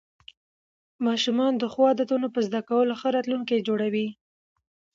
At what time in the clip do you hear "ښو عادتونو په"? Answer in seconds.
1.71-2.39